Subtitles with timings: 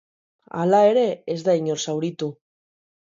[0.61, 1.03] Hala ere,
[1.35, 2.31] ez da inor zauritu.